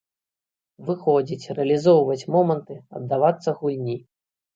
Выходзіць, 0.87 1.51
рэалізоўваць 1.59 2.25
моманты, 2.37 2.79
аддавацца 3.01 3.49
гульні. 3.61 3.97